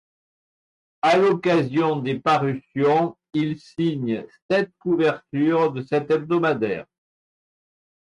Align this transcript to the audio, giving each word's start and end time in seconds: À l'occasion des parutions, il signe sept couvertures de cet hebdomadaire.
À 1.03 1.15
l'occasion 1.15 1.97
des 1.97 2.19
parutions, 2.19 3.15
il 3.35 3.59
signe 3.59 4.25
sept 4.49 4.71
couvertures 4.79 5.71
de 5.71 5.83
cet 5.83 6.09
hebdomadaire. 6.09 6.87